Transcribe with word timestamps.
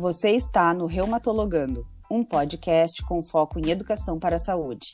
Você 0.00 0.30
está 0.30 0.72
no 0.72 0.86
Reumatologando, 0.86 1.86
um 2.10 2.24
podcast 2.24 3.02
com 3.02 3.22
foco 3.22 3.58
em 3.58 3.68
educação 3.68 4.18
para 4.18 4.36
a 4.36 4.38
saúde. 4.38 4.92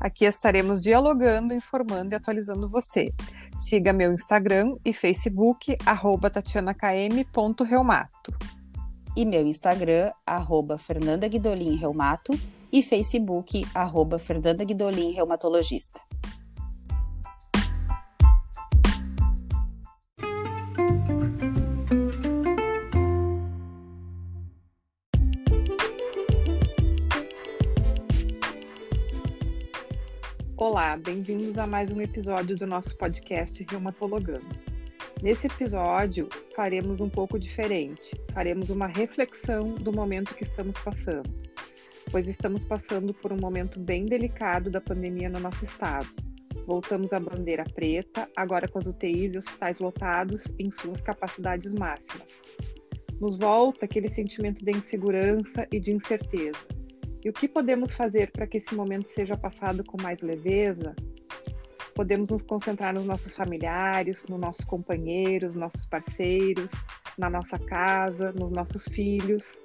Aqui 0.00 0.24
estaremos 0.24 0.80
dialogando, 0.80 1.54
informando 1.54 2.12
e 2.12 2.16
atualizando 2.16 2.68
você. 2.68 3.12
Siga 3.60 3.92
meu 3.92 4.12
Instagram 4.12 4.74
e 4.84 4.92
Facebook, 4.92 5.76
arroba 5.86 6.28
tatianakm.reumato. 6.30 8.34
E 9.16 9.24
meu 9.24 9.46
Instagram, 9.46 10.10
arroba 10.26 10.78
Fernanda 10.78 11.28
Guidolin 11.28 11.76
Reumato 11.76 12.36
e 12.72 12.82
Facebook, 12.82 13.64
arroba 13.72 14.18
Fernanda 14.18 14.64
Olá, 30.66 30.96
bem-vindos 30.96 31.58
a 31.58 31.66
mais 31.66 31.92
um 31.92 32.00
episódio 32.00 32.56
do 32.56 32.66
nosso 32.66 32.96
podcast 32.96 33.62
Reumatologando. 33.68 34.48
Nesse 35.22 35.46
episódio, 35.46 36.26
faremos 36.56 37.02
um 37.02 37.08
pouco 37.10 37.38
diferente. 37.38 38.18
Faremos 38.32 38.70
uma 38.70 38.86
reflexão 38.86 39.74
do 39.74 39.92
momento 39.92 40.34
que 40.34 40.42
estamos 40.42 40.78
passando, 40.78 41.30
pois 42.10 42.28
estamos 42.28 42.64
passando 42.64 43.12
por 43.12 43.30
um 43.30 43.36
momento 43.36 43.78
bem 43.78 44.06
delicado 44.06 44.70
da 44.70 44.80
pandemia 44.80 45.28
no 45.28 45.38
nosso 45.38 45.66
estado. 45.66 46.08
Voltamos 46.66 47.12
à 47.12 47.20
bandeira 47.20 47.64
preta, 47.74 48.26
agora 48.34 48.66
com 48.66 48.78
as 48.78 48.86
UTIs 48.86 49.34
e 49.34 49.38
hospitais 49.38 49.80
lotados 49.80 50.50
em 50.58 50.70
suas 50.70 51.02
capacidades 51.02 51.74
máximas. 51.74 52.40
Nos 53.20 53.36
volta 53.36 53.84
aquele 53.84 54.08
sentimento 54.08 54.64
de 54.64 54.70
insegurança 54.70 55.68
e 55.70 55.78
de 55.78 55.92
incerteza 55.92 56.66
e 57.24 57.30
o 57.30 57.32
que 57.32 57.48
podemos 57.48 57.94
fazer 57.94 58.30
para 58.30 58.46
que 58.46 58.58
esse 58.58 58.74
momento 58.74 59.08
seja 59.08 59.36
passado 59.36 59.82
com 59.82 60.00
mais 60.02 60.20
leveza? 60.20 60.94
Podemos 61.94 62.30
nos 62.30 62.42
concentrar 62.42 62.92
nos 62.92 63.06
nossos 63.06 63.34
familiares, 63.34 64.26
nos 64.28 64.38
nossos 64.38 64.64
companheiros, 64.64 65.54
nossos 65.54 65.86
parceiros, 65.86 66.72
na 67.16 67.30
nossa 67.30 67.58
casa, 67.58 68.32
nos 68.32 68.50
nossos 68.50 68.84
filhos. 68.88 69.58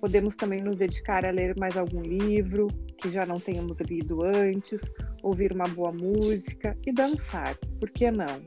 Podemos 0.00 0.36
também 0.36 0.62
nos 0.62 0.76
dedicar 0.76 1.26
a 1.26 1.30
ler 1.30 1.54
mais 1.58 1.76
algum 1.76 2.00
livro 2.00 2.68
que 2.96 3.10
já 3.10 3.26
não 3.26 3.38
tenhamos 3.38 3.80
lido 3.80 4.24
antes, 4.24 4.92
ouvir 5.22 5.52
uma 5.52 5.66
boa 5.68 5.92
música 5.92 6.76
e 6.86 6.92
dançar, 6.92 7.56
por 7.78 7.90
que 7.90 8.10
não? 8.10 8.42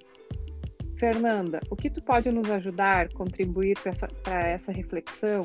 Fernanda, 0.97 1.59
o 1.69 1.75
que 1.75 1.89
tu 1.89 2.01
pode 2.01 2.31
nos 2.31 2.49
ajudar, 2.49 3.11
contribuir 3.13 3.77
para 3.79 3.91
essa, 3.91 4.07
essa 4.25 4.71
reflexão? 4.71 5.41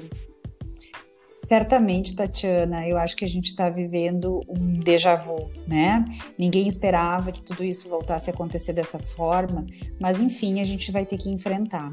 Certamente, 1.43 2.15
Tatiana, 2.15 2.87
eu 2.87 2.99
acho 2.99 3.17
que 3.17 3.25
a 3.25 3.29
gente 3.29 3.47
está 3.47 3.71
vivendo 3.71 4.43
um 4.47 4.79
déjà 4.79 5.17
vu, 5.17 5.51
né? 5.67 6.05
Ninguém 6.39 6.69
esperava 6.69 7.33
que 7.33 7.41
tudo 7.41 7.65
isso 7.65 7.89
voltasse 7.89 8.29
a 8.31 8.33
acontecer 8.33 8.75
dessa 8.75 8.99
forma, 8.99 9.67
mas 9.99 10.21
enfim, 10.21 10.61
a 10.61 10.65
gente 10.65 10.93
vai 10.93 11.07
ter 11.07 11.17
que 11.17 11.31
enfrentar. 11.31 11.93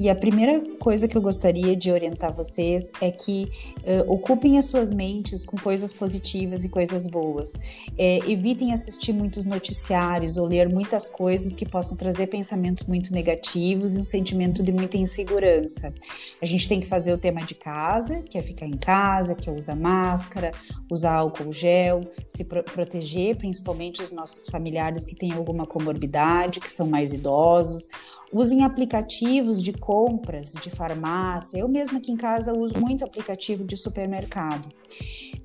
E 0.00 0.08
a 0.08 0.14
primeira 0.14 0.60
coisa 0.78 1.06
que 1.06 1.16
eu 1.16 1.20
gostaria 1.20 1.76
de 1.76 1.92
orientar 1.92 2.32
vocês 2.32 2.90
é 3.00 3.10
que 3.10 3.50
uh, 3.78 4.12
ocupem 4.12 4.58
as 4.58 4.64
suas 4.64 4.90
mentes 4.90 5.44
com 5.44 5.58
coisas 5.58 5.92
positivas 5.92 6.64
e 6.64 6.70
coisas 6.70 7.06
boas. 7.06 7.60
É, 7.98 8.18
evitem 8.30 8.72
assistir 8.72 9.12
muitos 9.12 9.44
noticiários 9.44 10.38
ou 10.38 10.46
ler 10.46 10.70
muitas 10.70 11.08
coisas 11.08 11.54
que 11.54 11.66
possam 11.66 11.96
trazer 11.96 12.28
pensamentos 12.28 12.86
muito 12.86 13.12
negativos 13.12 13.98
e 13.98 14.00
um 14.00 14.04
sentimento 14.04 14.62
de 14.62 14.72
muita 14.72 14.96
insegurança. 14.96 15.92
A 16.40 16.46
gente 16.46 16.66
tem 16.66 16.80
que 16.80 16.86
fazer 16.86 17.12
o 17.12 17.18
tema 17.18 17.42
de 17.42 17.54
casa, 17.54 18.22
que 18.22 18.38
é 18.38 18.42
ficar 18.42 18.66
em 18.66 18.76
casa, 18.86 19.34
que 19.34 19.50
é 19.50 19.52
usar 19.52 19.74
máscara, 19.74 20.52
usar 20.88 21.16
álcool 21.16 21.52
gel, 21.52 22.02
se 22.28 22.44
pro 22.44 22.62
proteger, 22.62 23.36
principalmente 23.36 24.00
os 24.00 24.12
nossos 24.12 24.48
familiares 24.48 25.04
que 25.04 25.16
têm 25.16 25.32
alguma 25.32 25.66
comorbidade, 25.66 26.60
que 26.60 26.70
são 26.70 26.86
mais 26.86 27.12
idosos, 27.12 27.88
Usem 28.32 28.64
aplicativos 28.64 29.62
de 29.62 29.72
compras 29.72 30.52
de 30.52 30.68
farmácia. 30.68 31.58
Eu 31.58 31.68
mesmo 31.68 31.98
aqui 31.98 32.10
em 32.10 32.16
casa 32.16 32.52
uso 32.52 32.74
muito 32.78 33.04
aplicativo 33.04 33.64
de 33.64 33.76
supermercado. 33.76 34.68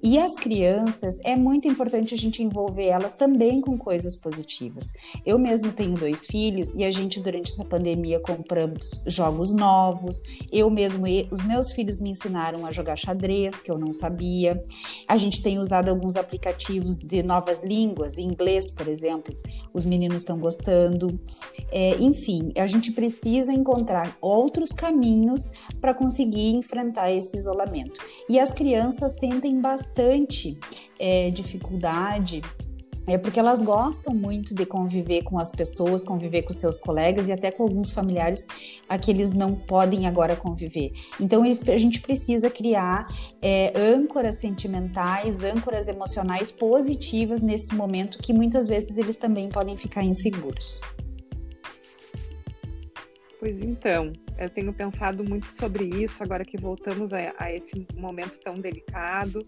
E 0.03 0.17
as 0.17 0.33
crianças, 0.33 1.19
é 1.23 1.35
muito 1.35 1.67
importante 1.67 2.15
a 2.15 2.17
gente 2.17 2.41
envolver 2.41 2.87
elas 2.87 3.13
também 3.13 3.61
com 3.61 3.77
coisas 3.77 4.17
positivas. 4.17 4.91
Eu 5.23 5.37
mesmo 5.37 5.71
tenho 5.71 5.93
dois 5.93 6.25
filhos 6.25 6.73
e 6.73 6.83
a 6.83 6.89
gente, 6.89 7.21
durante 7.21 7.51
essa 7.51 7.63
pandemia, 7.63 8.19
compramos 8.19 9.03
jogos 9.05 9.53
novos. 9.53 10.23
Eu 10.51 10.71
mesmo, 10.71 11.05
os 11.29 11.43
meus 11.43 11.71
filhos 11.71 11.99
me 11.99 12.09
ensinaram 12.09 12.65
a 12.65 12.71
jogar 12.71 12.95
xadrez, 12.95 13.30
que 13.63 13.71
eu 13.71 13.77
não 13.77 13.93
sabia. 13.93 14.63
A 15.07 15.17
gente 15.17 15.41
tem 15.41 15.59
usado 15.59 15.89
alguns 15.89 16.15
aplicativos 16.15 16.97
de 16.97 17.23
novas 17.23 17.63
línguas, 17.63 18.17
inglês, 18.17 18.71
por 18.71 18.87
exemplo. 18.87 19.35
Os 19.73 19.85
meninos 19.85 20.21
estão 20.21 20.39
gostando. 20.39 21.19
É, 21.71 21.95
enfim, 21.99 22.51
a 22.57 22.65
gente 22.65 22.91
precisa 22.91 23.53
encontrar 23.53 24.17
outros 24.21 24.71
caminhos 24.71 25.51
para 25.79 25.93
conseguir 25.93 26.53
enfrentar 26.55 27.11
esse 27.11 27.37
isolamento. 27.37 27.99
E 28.29 28.39
as 28.39 28.51
crianças 28.51 29.17
sentem 29.17 29.59
bastante 29.59 30.59
é, 30.99 31.29
dificuldade 31.31 32.41
é 33.07 33.17
porque 33.17 33.39
elas 33.39 33.61
gostam 33.61 34.13
muito 34.13 34.53
de 34.53 34.65
conviver 34.65 35.23
com 35.23 35.39
as 35.39 35.51
pessoas, 35.51 36.03
conviver 36.03 36.43
com 36.43 36.53
seus 36.53 36.77
colegas 36.77 37.27
e 37.27 37.31
até 37.31 37.51
com 37.51 37.63
alguns 37.63 37.91
familiares 37.91 38.45
a 38.87 38.97
que 38.97 39.11
eles 39.11 39.31
não 39.31 39.55
podem 39.55 40.07
agora 40.07 40.35
conviver. 40.35 40.91
Então 41.19 41.45
eles, 41.45 41.67
a 41.67 41.77
gente 41.77 42.01
precisa 42.01 42.49
criar 42.49 43.07
é, 43.41 43.73
âncoras 43.75 44.39
sentimentais, 44.39 45.43
âncoras 45.43 45.87
emocionais 45.87 46.51
positivas 46.51 47.41
nesse 47.41 47.75
momento 47.75 48.19
que 48.19 48.33
muitas 48.33 48.67
vezes 48.67 48.97
eles 48.97 49.17
também 49.17 49.49
podem 49.49 49.75
ficar 49.77 50.03
inseguros. 50.03 50.81
Pois 53.39 53.59
então, 53.59 54.13
eu 54.37 54.49
tenho 54.51 54.71
pensado 54.71 55.23
muito 55.23 55.47
sobre 55.47 55.85
isso 55.85 56.21
agora 56.21 56.45
que 56.45 56.57
voltamos 56.57 57.11
a, 57.11 57.33
a 57.39 57.51
esse 57.51 57.87
momento 57.95 58.39
tão 58.39 58.59
delicado. 58.59 59.43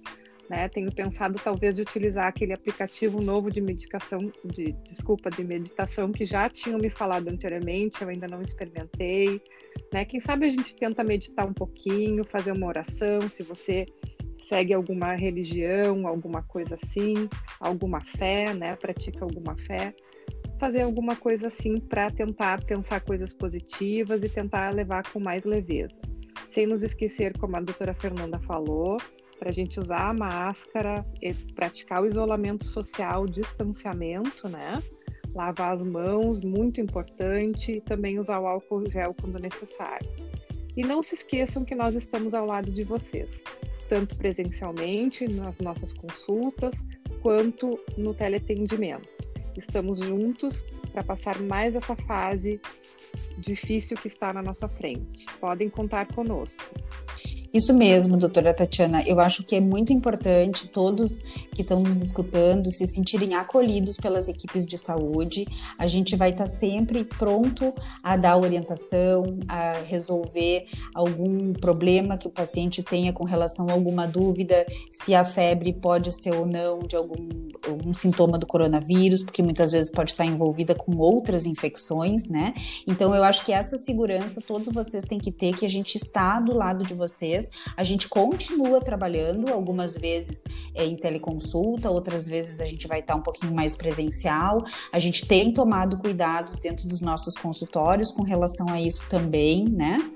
Né? 0.54 0.70
Tenho 0.70 0.94
pensado 0.94 1.40
talvez 1.44 1.76
de 1.76 1.82
utilizar 1.82 2.28
aquele 2.28 2.54
aplicativo 2.54 3.20
novo 3.20 3.50
de 3.50 3.60
medicação, 3.60 4.32
de 4.46 4.72
desculpa, 4.88 5.32
de 5.32 5.44
meditação 5.44 6.12
que 6.12 6.28
já 6.28 6.48
tinham 6.48 6.78
me 6.78 6.92
falado 6.92 7.28
anteriormente, 7.28 8.04
eu 8.04 8.10
ainda 8.10 8.28
não 8.28 8.40
experimentei. 8.40 9.42
Né? 9.92 10.06
Quem 10.06 10.20
sabe 10.20 10.46
a 10.46 10.52
gente 10.52 10.76
tenta 10.76 11.04
meditar 11.04 11.48
um 11.48 11.54
pouquinho, 11.54 12.24
fazer 12.24 12.52
uma 12.52 12.68
oração, 12.68 13.22
se 13.22 13.42
você 13.42 13.88
segue 14.44 14.76
alguma 14.76 15.16
religião, 15.16 16.08
alguma 16.08 16.44
coisa 16.44 16.76
assim, 16.76 17.28
alguma 17.60 18.00
fé, 18.02 18.54
né? 18.54 18.76
Pratica 18.76 19.24
alguma 19.24 19.58
fé 19.58 19.96
fazer 20.60 20.82
alguma 20.82 21.16
coisa 21.16 21.48
assim 21.48 21.78
para 21.78 22.12
tentar 22.12 22.64
pensar 22.64 23.02
coisas 23.02 23.34
positivas 23.34 24.24
e 24.24 24.30
tentar 24.30 24.74
levar 24.74 25.04
com 25.12 25.20
mais 25.20 25.44
leveza. 25.46 25.96
Sem 26.48 26.68
nos 26.68 26.84
esquecer, 26.84 27.38
como 27.38 27.58
a 27.58 27.60
doutora 27.60 27.94
Fernanda 27.94 28.40
falou, 28.40 28.98
para 29.44 29.50
a 29.50 29.54
gente 29.54 29.78
usar 29.78 30.10
a 30.10 30.14
máscara, 30.14 31.06
praticar 31.54 32.02
o 32.02 32.06
isolamento 32.06 32.64
social, 32.64 33.24
o 33.24 33.30
distanciamento, 33.30 34.48
né? 34.48 34.82
Lavar 35.36 35.74
as 35.74 35.84
mãos, 35.84 36.40
muito 36.40 36.80
importante, 36.80 37.74
e 37.74 37.82
também 37.82 38.18
usar 38.20 38.40
o 38.40 38.48
álcool 38.48 38.90
gel 38.90 39.14
quando 39.20 39.38
necessário. 39.38 40.10
E 40.78 40.82
não 40.82 41.04
se 41.04 41.16
esqueçam 41.16 41.66
que 41.66 41.76
nós 41.76 41.94
estamos 41.94 42.34
ao 42.34 42.46
lado 42.46 42.72
de 42.72 42.84
vocês, 42.84 43.44
tanto 43.90 44.18
presencialmente 44.18 45.28
nas 45.28 45.58
nossas 45.58 45.92
consultas, 45.92 46.86
quanto 47.22 47.78
no 47.98 48.14
teleatendimento. 48.14 49.10
Estamos 49.58 50.00
juntos 50.00 50.66
para 50.94 51.04
passar 51.04 51.38
mais 51.42 51.76
essa 51.76 51.98
fase 51.98 52.62
difícil 53.38 53.98
que 53.98 54.08
está 54.08 54.32
na 54.32 54.42
nossa 54.42 54.70
frente. 54.70 55.26
Podem 55.42 55.70
contar 55.70 56.08
conosco. 56.14 56.64
Isso 57.54 57.72
mesmo, 57.72 58.18
doutora 58.18 58.52
Tatiana. 58.52 59.04
Eu 59.04 59.20
acho 59.20 59.44
que 59.44 59.56
é 59.56 59.62
muito 59.62 59.94
importante 59.94 60.68
todos 60.68 61.20
que 61.54 61.62
estão 61.62 61.82
nos 61.82 62.02
escutando 62.02 62.72
se 62.72 62.88
sentirem 62.88 63.36
acolhidos 63.36 63.96
pelas 63.96 64.28
equipes 64.28 64.66
de 64.66 64.76
saúde. 64.76 65.46
A 65.78 65.86
gente 65.86 66.16
vai 66.16 66.32
estar 66.32 66.48
sempre 66.48 67.04
pronto 67.04 67.72
a 68.02 68.18
dar 68.18 68.38
orientação, 68.38 69.38
a 69.48 69.74
resolver 69.86 70.66
algum 70.96 71.54
problema 71.54 72.18
que 72.18 72.28
o 72.28 72.32
paciente 72.32 72.82
tenha 72.82 73.14
com 73.14 73.24
relação 73.24 73.70
a 73.70 73.74
alguma 73.74 74.08
dúvida, 74.08 74.66
se 74.90 75.14
a 75.14 75.24
febre 75.24 75.74
pode 75.74 76.12
ser 76.12 76.34
ou 76.34 76.48
não 76.48 76.80
de 76.80 76.96
algum, 76.96 77.30
algum 77.68 77.94
sintoma 77.94 78.40
do 78.40 78.48
coronavírus, 78.48 79.22
porque 79.22 79.44
muitas 79.44 79.70
vezes 79.70 79.92
pode 79.92 80.10
estar 80.10 80.26
envolvida 80.26 80.74
com 80.74 80.98
outras 80.98 81.46
infecções, 81.46 82.28
né? 82.28 82.56
Então, 82.88 83.14
eu 83.14 83.24
acho 83.24 83.46
que 83.46 83.54
essa 83.54 83.78
segurança 83.78 84.42
todos 84.42 84.74
vocês 84.74 85.06
têm 85.06 85.20
que 85.20 85.32
ter, 85.32 85.56
que 85.56 85.68
a 85.68 85.70
gente 85.70 85.98
está 85.98 86.40
do 86.40 86.52
lado 86.52 86.84
de 86.84 86.96
vocês 86.96 87.43
A 87.76 87.84
gente 87.84 88.08
continua 88.08 88.82
trabalhando, 88.82 89.52
algumas 89.52 89.98
vezes 89.98 90.44
é, 90.74 90.86
em 90.86 90.96
teleconsulta, 90.96 91.90
outras 91.90 92.28
vezes 92.28 92.60
a 92.60 92.66
gente 92.66 92.88
vai 92.88 93.00
estar 93.00 93.16
um 93.16 93.22
pouquinho 93.22 93.54
mais 93.54 93.76
presencial. 93.76 94.64
A 94.92 95.00
gente 95.00 95.28
tem 95.28 95.54
tomado 95.54 95.98
cuidados 95.98 96.58
dentro 96.58 96.88
dos 96.88 97.02
nossos 97.02 97.36
consultórios 97.36 98.12
com 98.12 98.24
relação 98.24 98.70
a 98.70 98.82
isso 98.82 99.06
também, 99.10 99.66
né? 99.66 100.10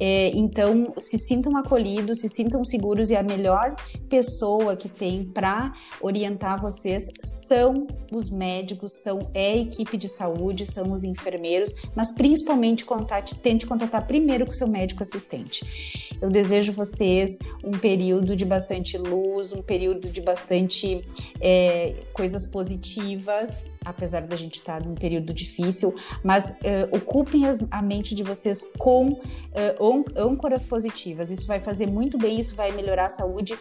É, 0.00 0.30
então, 0.34 0.94
se 0.98 1.18
sintam 1.18 1.56
acolhidos, 1.56 2.20
se 2.20 2.28
sintam 2.28 2.64
seguros 2.64 3.10
e 3.10 3.16
a 3.16 3.22
melhor 3.22 3.74
pessoa 4.08 4.76
que 4.76 4.88
tem 4.88 5.24
para 5.24 5.72
orientar 6.00 6.60
vocês 6.60 7.04
são 7.46 7.86
os 8.12 8.30
médicos, 8.30 9.02
são 9.02 9.30
é 9.34 9.52
a 9.52 9.56
equipe 9.56 9.96
de 9.96 10.08
saúde, 10.08 10.66
são 10.66 10.92
os 10.92 11.04
enfermeiros, 11.04 11.74
mas 11.94 12.12
principalmente 12.12 12.84
contate, 12.84 13.36
tente 13.36 13.66
contatar 13.66 14.06
primeiro 14.06 14.46
com 14.46 14.52
seu 14.52 14.66
médico 14.66 15.02
assistente. 15.02 16.08
Eu 16.20 16.30
desejo 16.30 16.67
vocês 16.70 17.38
um 17.62 17.72
período 17.72 18.34
de 18.36 18.44
bastante 18.44 18.96
luz, 18.96 19.52
um 19.52 19.62
período 19.62 20.08
de 20.08 20.20
bastante 20.20 21.04
é, 21.40 21.94
coisas 22.12 22.46
positivas, 22.46 23.70
apesar 23.84 24.22
da 24.22 24.36
gente 24.36 24.56
estar 24.56 24.84
num 24.84 24.94
período 24.94 25.32
difícil, 25.32 25.94
mas 26.22 26.50
uh, 26.50 26.96
ocupem 26.96 27.46
as, 27.46 27.66
a 27.70 27.82
mente 27.82 28.14
de 28.14 28.22
vocês 28.22 28.64
com 28.78 29.12
uh, 29.12 30.04
âncoras 30.16 30.64
positivas. 30.64 31.30
Isso 31.30 31.46
vai 31.46 31.60
fazer 31.60 31.86
muito 31.86 32.18
bem, 32.18 32.40
isso 32.40 32.54
vai 32.54 32.72
melhorar 32.72 33.06
a 33.06 33.10
saúde 33.10 33.58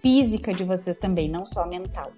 física 0.00 0.52
de 0.54 0.64
vocês 0.64 0.96
também, 0.98 1.28
não 1.28 1.44
só 1.44 1.66
mental. 1.66 2.12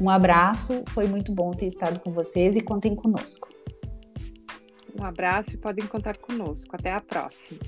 Um 0.00 0.08
abraço, 0.08 0.82
foi 0.88 1.06
muito 1.06 1.32
bom 1.32 1.50
ter 1.50 1.66
estado 1.66 2.00
com 2.00 2.10
vocês 2.10 2.56
e 2.56 2.60
contem 2.60 2.94
conosco. 2.94 3.48
Um 4.98 5.04
abraço 5.04 5.54
e 5.54 5.58
podem 5.58 5.86
contar 5.86 6.16
conosco. 6.16 6.74
Até 6.74 6.92
a 6.92 7.00
próxima. 7.00 7.60